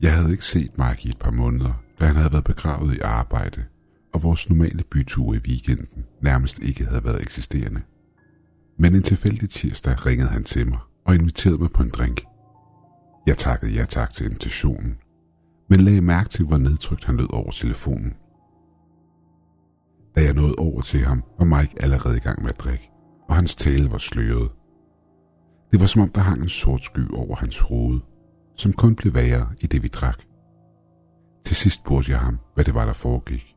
[0.00, 3.00] Jeg havde ikke set Mark i et par måneder, da han havde været begravet i
[3.00, 3.64] arbejde,
[4.12, 7.82] og vores normale byture i weekenden nærmest ikke havde været eksisterende.
[8.78, 12.24] Men en tilfældig tirsdag ringede han til mig og inviterede mig på en drink.
[13.26, 14.98] Jeg takkede ja tak til invitationen,
[15.70, 18.14] men lagde mærke til, hvor nedtrykt han lød over telefonen.
[20.16, 22.90] Da jeg nåede over til ham, var Mike allerede i gang med at drikke,
[23.28, 24.50] og hans tale var sløret.
[25.72, 28.00] Det var som om, der hang en sort sky over hans hoved,
[28.56, 30.18] som kun blev værre i det, vi drak.
[31.44, 33.54] Til sidst spurgte jeg ham, hvad det var, der foregik.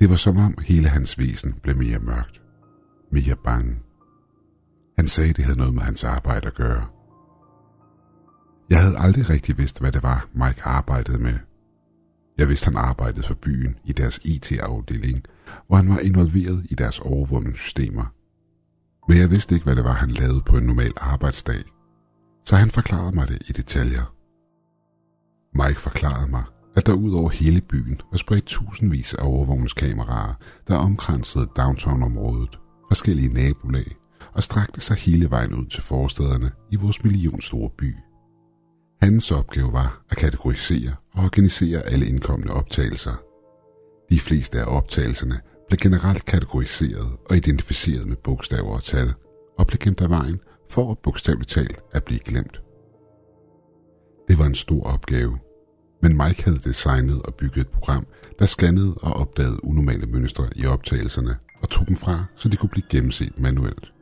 [0.00, 2.42] Det var som om hele hans væsen blev mere mørkt,
[3.12, 3.78] mere bange.
[4.98, 6.86] Han sagde, det havde noget med hans arbejde at gøre.
[8.70, 11.34] Jeg havde aldrig rigtig vidst, hvad det var, Mike arbejdede med.
[12.38, 15.22] Jeg vidste, han arbejdede for byen i deres IT-afdeling,
[15.66, 18.04] hvor han var involveret i deres overvågningssystemer.
[19.08, 21.64] Men jeg vidste ikke, hvad det var, han lavede på en normal arbejdsdag,
[22.44, 24.14] så han forklarede mig det i detaljer.
[25.54, 26.44] Mike forklarede mig,
[26.76, 30.34] at der ud over hele byen var spredt tusindvis af overvågningskameraer,
[30.68, 33.96] der omkransede downtown-området, forskellige nabolag
[34.32, 37.96] og strakte sig hele vejen ud til forstederne i vores millionstore by.
[39.02, 43.22] Hans opgave var at kategorisere og organisere alle indkommende optagelser.
[44.10, 49.12] De fleste af optagelserne blev generelt kategoriseret og identificeret med bogstaver og tal,
[49.58, 52.62] og blev gemt af vejen for at bogstaveligt talt at blive glemt.
[54.28, 55.38] Det var en stor opgave,
[56.02, 58.06] men Mike havde designet og bygget et program,
[58.38, 62.70] der scannede og opdagede unormale mønstre i optagelserne og tog dem fra, så de kunne
[62.70, 63.92] blive gennemset manuelt.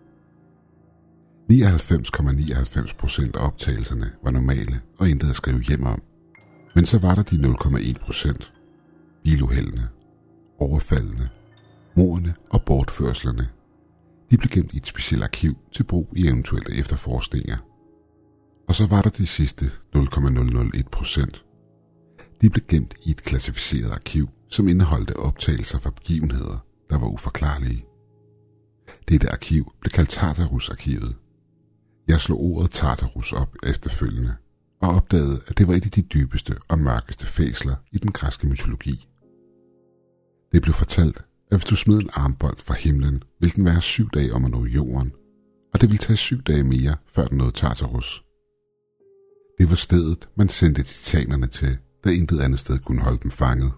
[1.53, 6.03] 99,99 procent af optagelserne var normale og intet at skrive hjem om.
[6.75, 8.51] Men så var der de 0,1%.
[9.25, 9.89] Biluheldene,
[10.59, 11.29] overfaldene,
[11.95, 13.49] morerne og bortførslerne.
[14.31, 17.57] De blev gemt i et specielt arkiv til brug i eventuelle efterforskninger.
[18.69, 21.45] Og så var der de sidste 0,001 procent.
[22.41, 26.59] De blev gemt i et klassificeret arkiv, som indeholdte optagelser fra begivenheder,
[26.91, 27.85] der var uforklarlige.
[29.09, 31.17] Dette arkiv blev kaldt Tartarus-arkivet.
[32.09, 34.35] Jeg slog ordet Tartarus op efterfølgende
[34.81, 38.47] og opdagede, at det var et af de dybeste og mørkeste fæsler i den græske
[38.47, 39.09] mytologi.
[40.53, 44.11] Det blev fortalt, at hvis du smed en armbold fra himlen, ville den være syv
[44.11, 45.13] dage om at nå jorden,
[45.75, 48.25] og det ville tage syv dage mere, før den nåede Tartarus.
[49.59, 53.73] Det var stedet, man sendte titanerne til, da intet andet sted kunne holde dem fanget.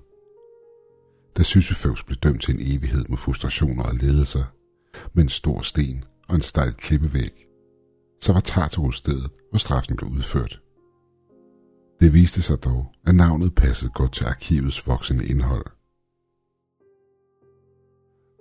[1.36, 4.44] Da Sisyphus blev dømt til en evighed med frustrationer og ledelser,
[5.14, 7.46] med en stor sten og en stejl klippevæg,
[8.22, 10.60] så var Tartarus stedet, hvor straffen blev udført.
[12.00, 15.66] Det viste sig dog, at navnet passede godt til arkivets voksende indhold.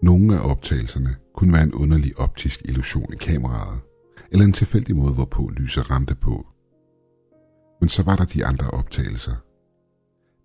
[0.01, 3.79] Nogle af optagelserne kunne være en underlig optisk illusion i kameraet,
[4.31, 6.47] eller en tilfældig måde, hvorpå lyset ramte på.
[7.81, 9.35] Men så var der de andre optagelser.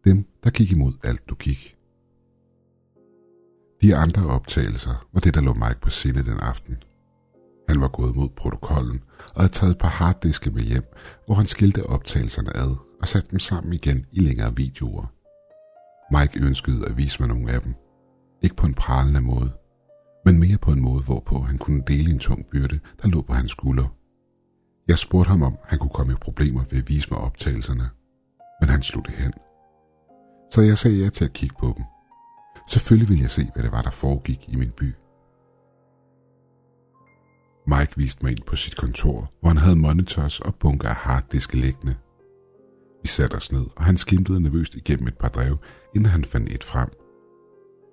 [0.04, 1.76] Dem, der gik imod alt logik.
[3.82, 6.76] De andre optagelser var det, der lå Mike på sinde den aften.
[7.68, 9.02] Han var gået mod protokollen
[9.34, 10.84] og havde taget et par harddiske med hjem,
[11.26, 15.06] hvor han skilte optagelserne ad og satte dem sammen igen i længere videoer.
[16.10, 17.74] Mike ønskede at vise mig nogle af dem.
[18.44, 19.52] Ikke på en pralende måde,
[20.24, 23.32] men mere på en måde, hvorpå han kunne dele en tung byrde, der lå på
[23.32, 23.96] hans skulder.
[24.88, 27.90] Jeg spurgte ham, om han kunne komme i problemer ved at vise mig optagelserne,
[28.60, 29.32] men han slog det hen.
[30.50, 31.84] Så jeg sagde ja til at kigge på dem.
[32.68, 34.94] Selvfølgelig ville jeg se, hvad det var, der foregik i min by.
[37.66, 41.56] Mike viste mig ind på sit kontor, hvor han havde monitors og bunker af harddiske
[41.56, 41.96] liggende.
[43.02, 45.56] Vi satte os ned, og han skimtede nervøst igennem et par drev,
[45.94, 47.03] inden han fandt et frem.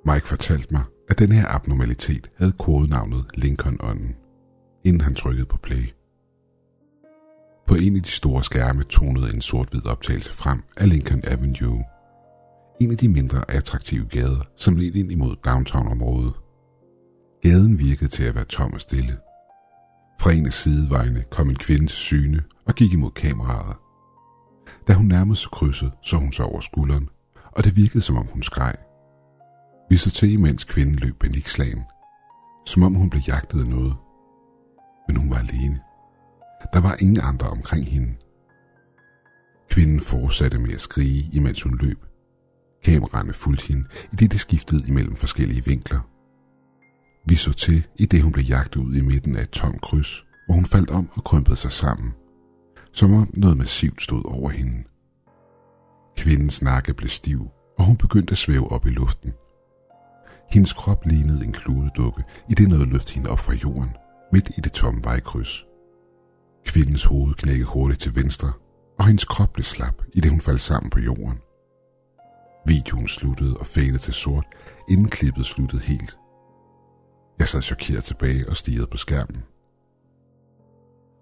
[0.05, 4.15] Mike fortalte mig, at den her abnormalitet havde kodenavnet Lincoln-ånden,
[4.83, 5.93] inden han trykkede på play.
[7.67, 11.83] På en af de store skærme tonede en sort-hvid optagelse frem af Lincoln Avenue.
[12.81, 16.33] En af de mindre attraktive gader, som ledte ind imod downtown-området.
[17.41, 19.17] Gaden virkede til at være tom og stille.
[20.19, 23.75] Fra en af sidevejene kom en kvinde til syne og gik imod kameraet.
[24.87, 27.09] Da hun nærmede sig krydset, så hun sig over skulderen,
[27.51, 28.75] og det virkede som om hun skreg.
[29.91, 31.83] Vi så til, imens kvinden løb panikslagen,
[32.65, 33.95] som om hun blev jagtet af noget.
[35.07, 35.79] Men hun var alene.
[36.73, 38.15] Der var ingen andre omkring hende.
[39.69, 42.05] Kvinden fortsatte med at skrige, imens hun løb.
[42.83, 45.99] Kameraerne fulgte hende, i det det skiftede imellem forskellige vinkler.
[47.25, 50.23] Vi så til, i det hun blev jagtet ud i midten af et tomt kryds,
[50.45, 52.13] hvor hun faldt om og krympede sig sammen,
[52.91, 54.83] som om noget massivt stod over hende.
[56.17, 57.47] Kvindens nakke blev stiv,
[57.77, 59.33] og hun begyndte at svæve op i luften.
[60.51, 63.95] Hendes krop lignede en kludedukke, i det noget løft hende op fra jorden,
[64.31, 65.65] midt i det tomme vejkryds.
[66.65, 68.51] Kvindens hoved knækkede hurtigt til venstre,
[68.99, 71.39] og hendes krop blev slap, i det hun faldt sammen på jorden.
[72.65, 74.45] Videoen sluttede og fadede til sort,
[74.89, 76.17] inden klippet sluttede helt.
[77.39, 79.43] Jeg sad chokeret tilbage og stirrede på skærmen.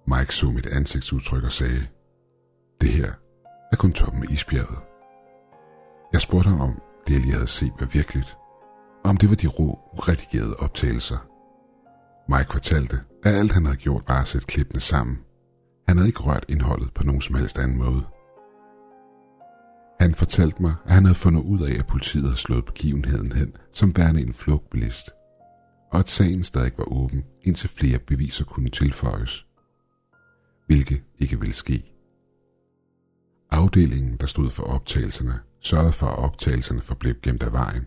[0.07, 1.87] Mike så mit ansigtsudtryk og sagde,
[2.81, 3.13] det her
[3.71, 4.79] er kun toppen af isbjerget.
[6.13, 8.37] Jeg spurgte ham om det, jeg lige havde set, var virkeligt,
[9.09, 11.17] om det var de rå, uredigerede optagelser.
[12.29, 15.19] Mike fortalte, at alt han havde gjort var at sætte klippene sammen.
[15.87, 18.03] Han havde ikke rørt indholdet på nogen som helst anden måde.
[19.99, 23.53] Han fortalte mig, at han havde fundet ud af, at politiet havde slået begivenheden hen
[23.73, 25.09] som værende en flugtbilist,
[25.91, 29.45] og at sagen stadig var åben, indtil flere beviser kunne tilføjes.
[30.67, 31.93] Hvilket ikke ville ske.
[33.51, 37.85] Afdelingen, der stod for optagelserne, sørgede for, at optagelserne forblev gemt af vejen,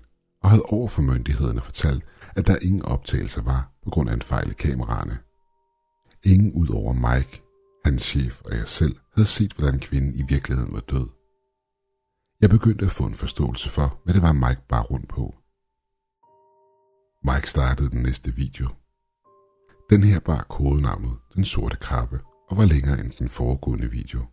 [0.52, 2.04] havde over for myndighederne fortalt,
[2.36, 5.18] at der ingen optagelser var på grund af en fejl i kameraerne.
[6.24, 7.42] Ingen ud over Mike,
[7.84, 11.08] hans chef og jeg selv havde set, hvordan kvinden i virkeligheden var død.
[12.40, 15.34] Jeg begyndte at få en forståelse for, hvad det var Mike bar rundt på.
[17.24, 18.68] Mike startede den næste video.
[19.90, 22.20] Den her bar kodenavnet Den Sorte Krabbe
[22.50, 24.26] og var længere end den foregående video.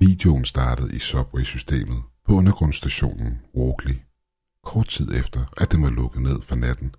[0.00, 3.94] Videoen startede i Subway-systemet på undergrundsstationen Walkley,
[4.66, 6.94] kort tid efter, at den var lukket ned for natten.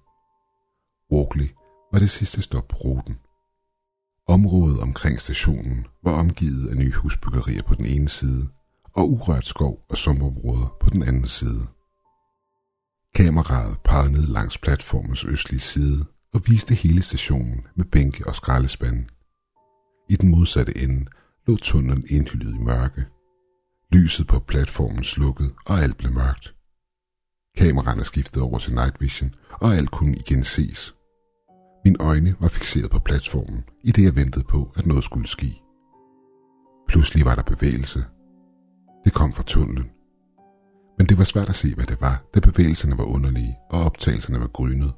[1.11, 1.49] Walkley
[1.91, 3.17] var det sidste stop på ruten.
[4.27, 8.47] Området omkring stationen var omgivet af nye husbyggerier på den ene side
[8.93, 11.67] og urørt skov og sumpområder på den anden side.
[13.15, 19.05] Kameraet pegede ned langs platformens østlige side og viste hele stationen med bænke og skraldespande.
[20.09, 21.05] I den modsatte ende
[21.47, 23.05] lå tunnelen indhyllet i mørke.
[23.91, 26.56] Lyset på platformen slukkede, og alt blev mørkt.
[27.57, 30.95] Kameraerne skiftede over til night vision, og alt kunne igen ses.
[31.85, 35.61] Mine øjne var fixeret på platformen, i det jeg ventede på, at noget skulle ske.
[36.87, 38.05] Pludselig var der bevægelse.
[39.05, 39.89] Det kom fra tunnelen.
[40.97, 44.39] Men det var svært at se, hvad det var, da bevægelserne var underlige, og optagelserne
[44.39, 44.93] var grynet.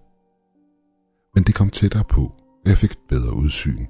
[1.35, 2.21] Men det kom tættere på,
[2.63, 3.85] og jeg fik et bedre udsyn.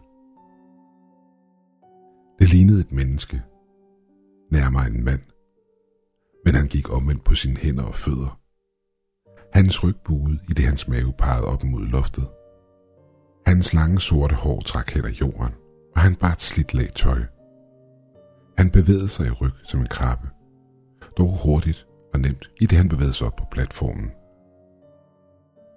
[2.40, 3.42] Det lignede et menneske.
[4.52, 5.22] Nærmere en mand.
[6.46, 8.39] Men han gik omvendt på sine hænder og fødder.
[9.54, 12.28] Hans ryg buede, i det hans mave pegede op mod loftet.
[13.48, 15.54] Hans lange sorte hår trak hen ad jorden,
[15.96, 17.20] og han bar et slidt lag tøj.
[18.58, 20.28] Han bevægede sig i ryg som en krabbe,
[21.18, 24.12] dog hurtigt og nemt, i det han bevægede sig op på platformen.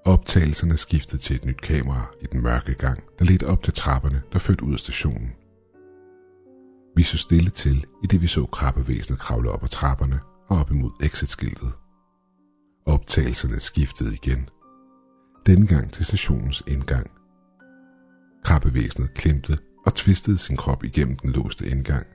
[0.04, 4.22] Optagelserne skiftede til et nyt kamera i den mørke gang, der ledte op til trapperne,
[4.32, 5.32] der førte ud af stationen.
[6.96, 10.70] Vi så stille til, i det vi så krabbevæsenet kravle op ad trapperne og op
[10.70, 11.72] imod exit-skiltet.
[12.86, 14.48] Optagelserne skiftede igen.
[15.46, 17.10] Denne gang til stationens indgang.
[18.44, 22.06] Krabbevæsenet klemte og tvistede sin krop igennem den låste indgang.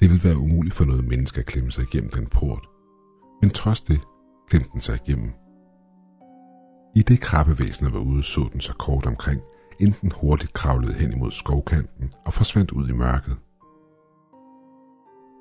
[0.00, 2.66] Det ville være umuligt for noget menneske at klemme sig igennem den port.
[3.42, 4.00] Men trods det
[4.48, 5.32] klemte den sig igennem.
[6.96, 9.40] I det krabbevæsenet var ude, så den så kort omkring,
[9.80, 13.36] inden den hurtigt kravlede hen imod skovkanten og forsvandt ud i mørket.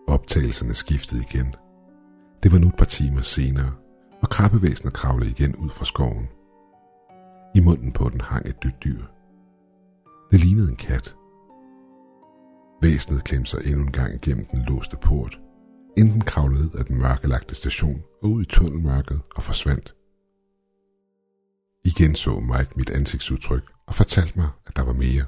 [0.08, 1.56] Optagelserne skiftede igen.
[2.44, 3.72] Det var nu et par timer senere,
[4.22, 6.28] og krabbevæsenet kravlede igen ud fra skoven.
[7.56, 9.04] I munden på den hang et dødt dyr.
[10.32, 11.16] Det lignede en kat.
[12.82, 15.40] Væsenet klemte sig endnu en gang igennem den låste port,
[15.98, 19.96] inden den kravlede af den mørkelagte station og ud i tunnelmørket og forsvandt.
[21.86, 25.26] Igen så Mike mit ansigtsudtryk og fortalte mig, at der var mere.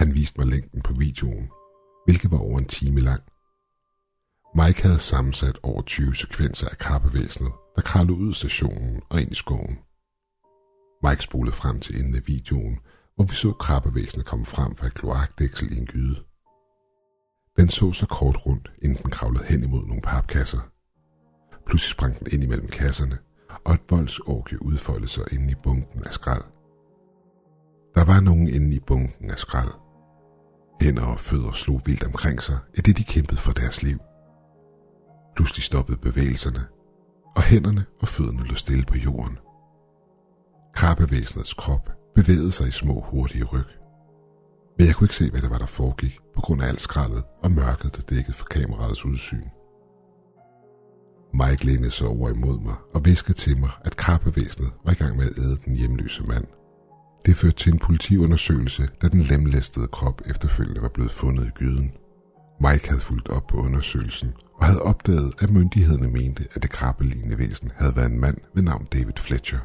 [0.00, 1.50] Han viste mig længden på videoen,
[2.04, 3.22] hvilket var over en time lang.
[4.56, 9.32] Mike havde sammensat over 20 sekvenser af krabbevæsenet, der kravlede ud af stationen og ind
[9.32, 9.78] i skoven.
[11.02, 12.78] Mike spolede frem til enden af videoen,
[13.16, 16.16] hvor vi så krabbevæsenet komme frem fra et kloakdæksel i en gyde.
[17.56, 20.60] Den så så kort rundt, inden den kravlede hen imod nogle papkasser.
[21.66, 23.18] Pludselig sprang den ind imellem kasserne,
[23.64, 26.44] og et voldsorgie udfoldede sig inde i bunken af skrald.
[27.94, 29.70] Der var nogen inde i bunken af skrald.
[30.80, 33.98] Hænder og fødder slog vildt omkring sig, af det de kæmpede for deres liv.
[35.36, 36.64] Pludselig stoppede bevægelserne,
[37.36, 39.38] og hænderne og fødderne lå stille på jorden.
[40.74, 43.66] Krabbevæsenets krop bevægede sig i små hurtige ryg.
[44.78, 47.24] Men jeg kunne ikke se, hvad det var, der foregik, på grund af alt skraldet
[47.42, 49.44] og mørket, der dækkede for kameraets udsyn.
[51.34, 55.16] Mike lænede sig over imod mig og viskede til mig, at krabbevæsenet var i gang
[55.16, 56.46] med at æde den hjemløse mand.
[57.26, 61.92] Det førte til en politiundersøgelse, da den lemlæstede krop efterfølgende var blevet fundet i gyden.
[62.60, 67.38] Mike havde fulgt op på undersøgelsen og havde opdaget, at myndighederne mente, at det krabbelignende
[67.38, 69.58] væsen havde været en mand ved navn David Fletcher.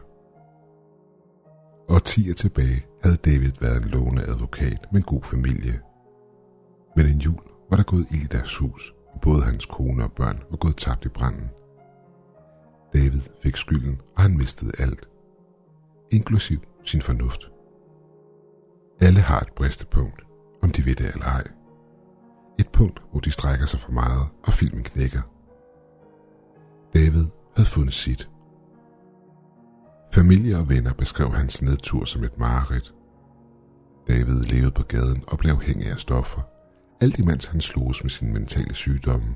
[1.90, 5.80] Og tiger tilbage havde David været en lovende advokat med en god familie.
[6.96, 10.12] Men en jul var der gået ild i deres hus, og både hans kone og
[10.12, 11.50] børn var gået tabt i branden.
[12.94, 15.10] David fik skylden, og han mistede alt,
[16.12, 17.52] inklusiv sin fornuft.
[19.02, 20.22] Alle har et bristepunkt,
[20.62, 21.44] om de ved det eller ej.
[22.60, 25.22] Et punkt, hvor de strækker sig for meget, og filmen knækker.
[26.94, 27.26] David
[27.56, 28.30] havde fundet sit.
[30.14, 32.94] Familie og venner beskrev hans nedtur som et mareridt.
[34.08, 36.42] David levede på gaden og blev afhængig af stoffer,
[37.02, 39.36] alt imens han sloges med sin mentale sygdomme.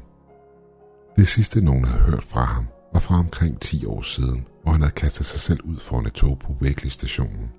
[1.15, 4.81] Det sidste nogen havde hørt fra ham, var fra omkring 10 år siden, hvor han
[4.81, 7.51] havde kastet sig selv ud foran et tog på Wakely stationen.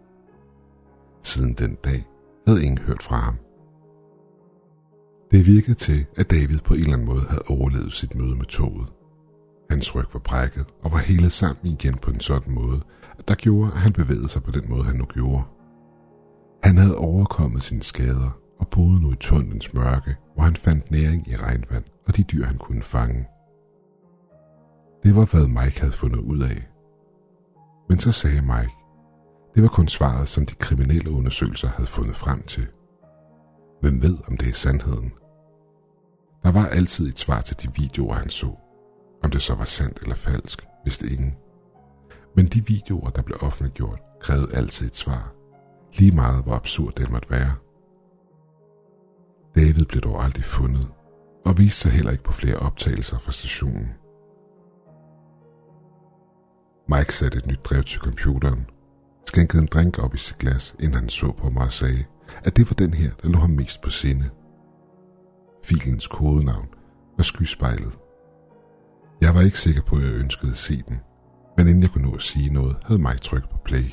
[1.23, 2.07] Siden den dag
[2.47, 3.37] havde ingen hørt fra ham.
[5.35, 8.45] Det virkede til, at David på en eller anden måde havde overlevet sit møde med
[8.45, 8.89] toget.
[9.71, 12.81] Hans ryg var brækket og var hele sammen igen på en sådan måde,
[13.19, 15.43] at der gjorde, at han bevægede sig på den måde, han nu gjorde.
[16.63, 21.29] Han havde overkommet sine skader og boede nu i tundens mørke, hvor han fandt næring
[21.29, 23.27] i regnvand og de dyr, han kunne fange.
[25.05, 26.69] Det var, hvad Mike havde fundet ud af.
[27.89, 28.75] Men så sagde Mike,
[29.55, 32.67] det var kun svaret, som de kriminelle undersøgelser havde fundet frem til.
[33.81, 35.13] Hvem ved, om det er sandheden?
[36.45, 38.57] Der var altid et svar til de videoer, han så.
[39.23, 41.37] Om det så var sandt eller falsk, vidste ingen.
[42.37, 45.35] Men de videoer, der blev offentliggjort, krævede altid et svar.
[45.95, 47.55] Lige meget, hvor absurd det måtte være.
[49.57, 50.89] David blev dog aldrig fundet,
[51.45, 53.89] og viste sig heller ikke på flere optagelser fra stationen.
[56.89, 58.67] Mike satte et nyt drev til computeren,
[59.27, 62.05] skænkede en drink op i sit glas, inden han så på mig og sagde,
[62.45, 64.31] at det var den her, der lå ham mest på sinde.
[65.65, 66.69] Filens kodenavn
[67.17, 67.99] var skyspejlet.
[69.21, 70.99] Jeg var ikke sikker på, at jeg ønskede at se den,
[71.57, 73.85] men inden jeg kunne nå at sige noget, havde Mike trykket på play.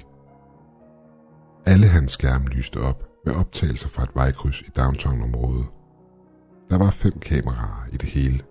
[1.66, 5.66] Alle hans skærme lyste op med optagelser fra et vejkryds i downtown-området.
[6.70, 8.42] Der var fem kameraer i det hele.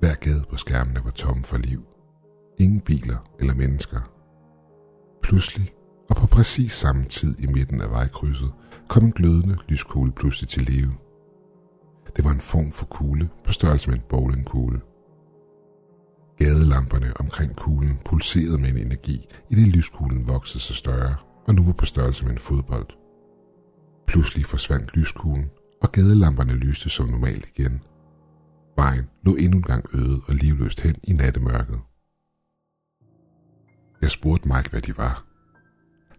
[0.00, 1.84] Hver gade på skærmene var tom for liv.
[2.58, 4.00] Ingen biler eller mennesker.
[5.22, 5.68] Pludselig,
[6.10, 8.52] og på præcis samme tid i midten af vejkrydset,
[8.88, 10.94] kom en glødende lyskugle pludselig til live.
[12.16, 14.80] Det var en form for kugle på størrelse med en bowlingkugle.
[16.38, 21.64] Gadelamperne omkring kuglen pulserede med en energi, i det lyskuglen voksede sig større, og nu
[21.64, 22.86] var på størrelse med en fodbold.
[24.06, 25.50] Pludselig forsvandt lyskuglen,
[25.82, 27.82] og gadelamperne lyste som normalt igen.
[28.76, 31.80] Vejen lå endnu en gang øde og livløst hen i nattemørket.
[34.00, 35.24] Jeg spurgte Mike, hvad de var.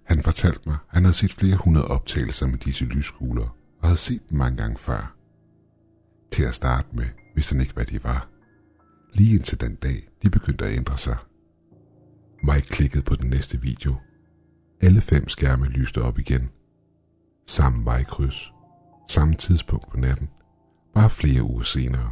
[0.04, 3.98] Han fortalte mig, at han havde set flere hundrede optagelser med disse lyskugler, og havde
[3.98, 5.17] set dem mange gange før.
[6.32, 7.06] Til at starte med
[7.36, 8.30] vidste han ikke, hvad de var.
[9.14, 11.18] Lige indtil den dag, de begyndte at ændre sig.
[12.44, 13.96] Mike klikkede på den næste video.
[14.82, 16.50] Alle fem skærme lyste op igen.
[17.48, 18.52] Samme vejkryds.
[19.10, 20.30] Samme tidspunkt på natten.
[20.94, 22.12] Bare flere uger senere.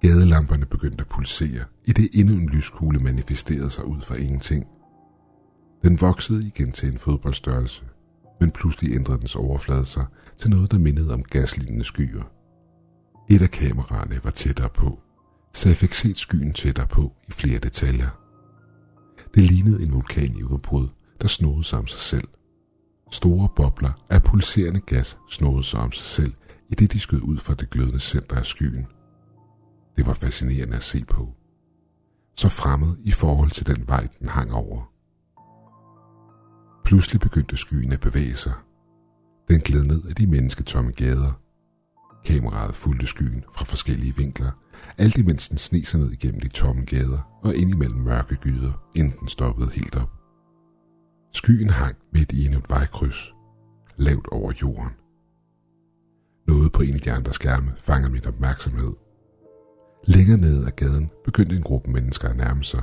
[0.00, 4.66] Gadelamperne begyndte at pulsere, i det endnu en lyskugle manifesterede sig ud fra ingenting.
[5.82, 7.82] Den voksede igen til en fodboldstørrelse,
[8.40, 10.06] men pludselig ændrede dens overflade sig
[10.38, 12.22] til noget, der mindede om gaslignende skyer.
[13.30, 15.00] Et af kameraerne var tættere på,
[15.54, 18.10] så jeg fik set skyen tættere på i flere detaljer.
[19.34, 20.88] Det lignede en vulkan i udbrud,
[21.20, 22.28] der snodede sig om sig selv.
[23.12, 26.34] Store bobler af pulserende gas snodede sig om sig selv,
[26.70, 28.86] i det de skød ud fra det glødende center af skyen.
[29.96, 31.34] Det var fascinerende at se på.
[32.36, 34.92] Så fremmed i forhold til den vej, den hang over.
[36.84, 38.52] Pludselig begyndte skyen at bevæge sig.
[39.50, 41.40] Den gled ned af de mennesketomme gader.
[42.24, 44.50] Kameraet fulgte skyen fra forskellige vinkler,
[44.98, 48.72] alt imens den sne sig ned igennem de tomme gader og ind imellem mørke gyder,
[48.94, 50.10] inden den stoppede helt op.
[51.32, 53.32] Skyen hang midt i endnu et vejkryds,
[53.96, 54.90] lavt over jorden.
[56.46, 58.92] Noget på en af de andre skærme fanger min opmærksomhed.
[60.06, 62.82] Længere nede ad gaden begyndte en gruppe mennesker at nærme sig.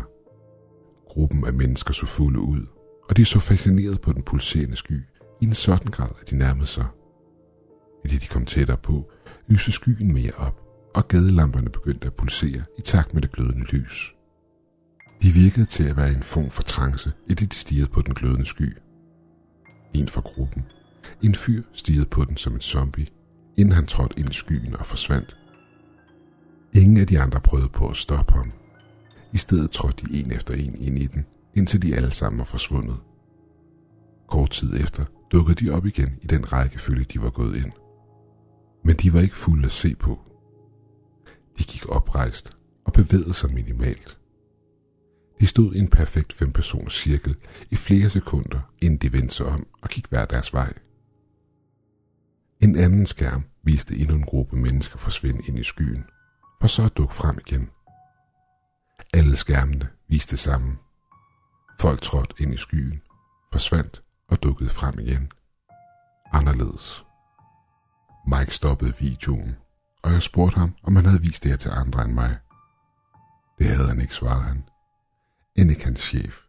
[1.08, 2.66] Gruppen af mennesker så fulde ud,
[3.10, 5.04] og de så fascineret på den pulserende sky
[5.46, 6.86] i en sådan grad, at de nærmede sig.
[8.06, 9.12] I det de kom tættere på,
[9.48, 10.62] lyste skyen mere op,
[10.96, 14.16] og gadelamperne begyndte at pulsere i takt med det glødende lys.
[15.22, 18.14] De virkede til at være en form for trance, i det de stirrede på den
[18.14, 18.78] glødende sky.
[19.94, 20.64] En fra gruppen.
[21.22, 23.08] En fyr stirrede på den som en zombie,
[23.58, 25.38] inden han trådte ind i skyen og forsvandt.
[26.74, 28.52] Ingen af de andre prøvede på at stoppe ham.
[29.34, 31.26] I stedet trådte de en efter en ind i den,
[31.56, 32.98] indtil de alle sammen var forsvundet.
[34.28, 37.72] Kort tid efter dukkede de op igen i den rækkefølge, de var gået ind.
[38.84, 40.20] Men de var ikke fulde at se på.
[41.58, 44.18] De gik oprejst og bevægede sig minimalt.
[45.40, 47.36] De stod i en perfekt fempersoners cirkel
[47.70, 50.74] i flere sekunder, inden de vendte sig om og gik hver deres vej.
[52.62, 56.06] En anden skærm viste endnu en gruppe mennesker forsvinde ind i skyen,
[56.62, 57.70] og så dukke frem igen.
[59.14, 60.70] Alle skærmene viste sammen.
[60.70, 60.78] samme.
[61.80, 63.02] Folk trådte ind i skyen,
[63.52, 65.32] forsvandt og dukkede frem igen.
[66.34, 67.06] Anderledes.
[68.28, 69.56] Mike stoppede videoen,
[70.04, 72.38] og jeg spurgte ham, om han havde vist det her til andre end mig.
[73.60, 74.64] Det havde han ikke, svarede han.
[75.56, 76.40] End ikke hans chef,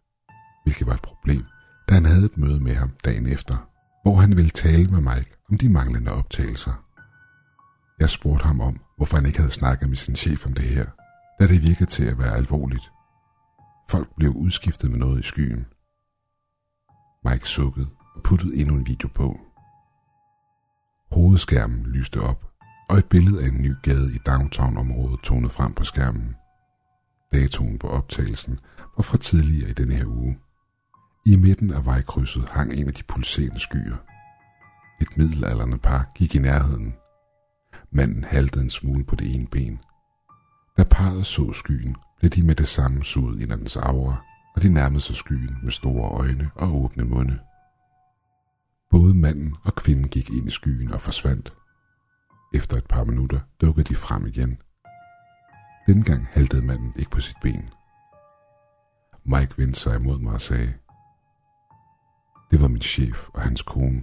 [0.65, 1.45] hvilket var et problem,
[1.89, 3.57] da han havde et møde med ham dagen efter,
[4.03, 6.85] hvor han ville tale med Mike om de manglende optagelser.
[8.01, 10.87] Jeg spurgte ham om, hvorfor han ikke havde snakket med sin chef om det her,
[11.41, 12.91] da det virkede til at være alvorligt.
[13.91, 15.67] Folk blev udskiftet med noget i skyen.
[17.31, 19.41] Mike sukkede og puttede endnu en video på.
[21.13, 22.51] Hovedskærmen lyste op,
[22.89, 26.37] og et billede af en ny gade i downtown-området tonede frem på skærmen.
[27.33, 28.61] Datoen på optagelsen
[28.97, 30.39] var fra tidligere i denne her uge.
[31.27, 33.97] I midten af vejkrydset hang en af de pulserende skyer.
[35.01, 36.95] Et middelalderne par gik i nærheden.
[37.91, 39.81] Manden haltede en smule på det ene ben.
[40.79, 44.26] Da parret så skyen, blev de med det samme suget ind af dens aura,
[44.57, 47.39] og de nærmede sig skyen med store øjne og åbne munde.
[48.91, 51.55] Både manden og kvinden gik ind i skyen og forsvandt.
[52.55, 54.59] Efter et par minutter dukkede de frem igen.
[55.87, 57.71] Dengang haltede manden ikke på sit ben.
[59.25, 60.73] Mike vendte sig imod mig og sagde,
[62.51, 64.03] det var min chef og hans kone.